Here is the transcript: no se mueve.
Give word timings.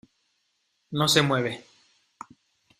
no 0.89 1.07
se 1.07 1.21
mueve. 1.21 1.63